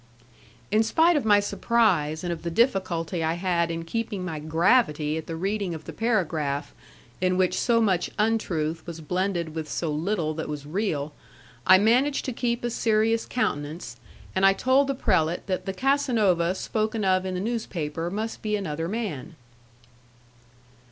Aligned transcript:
In 0.71 0.81
spite 0.81 1.15
of 1.15 1.25
my 1.25 1.39
surprise, 1.39 2.23
and 2.23 2.33
of 2.33 2.41
the 2.41 2.49
difficulty 2.49 3.23
I 3.23 3.35
had 3.35 3.69
in 3.69 3.85
keeping 3.85 4.25
my 4.25 4.39
gravity 4.39 5.15
at 5.15 5.27
the 5.27 5.35
reading 5.35 5.75
of 5.75 5.85
the 5.85 5.93
paragraph, 5.93 6.73
in 7.21 7.37
which 7.37 7.55
so 7.55 7.79
much 7.79 8.09
untruth 8.17 8.81
was 8.87 8.99
blended 8.99 9.53
with 9.53 9.69
so 9.69 9.91
little 9.91 10.33
that 10.33 10.49
was 10.49 10.65
real, 10.65 11.13
I 11.67 11.77
managed 11.77 12.25
to 12.25 12.33
keep 12.33 12.63
a 12.63 12.71
serious 12.71 13.27
countenance, 13.27 13.95
and 14.33 14.43
I 14.43 14.53
told 14.53 14.87
the 14.87 14.95
prelate 14.95 15.45
that 15.45 15.67
the 15.67 15.71
Casanova 15.73 16.55
spoken 16.55 17.05
of 17.05 17.23
in 17.23 17.35
the 17.35 17.39
newspaper 17.39 18.09
must 18.09 18.41
be 18.41 18.55
another 18.55 18.87
man. 18.87 19.35